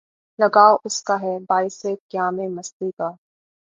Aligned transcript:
لگاؤ 0.39 0.75
اس 0.85 1.03
کا 1.03 1.15
ہے 1.21 1.37
باعث 1.49 1.79
قیامِ 2.09 2.47
مستی 2.47 2.89
کا 2.97 3.09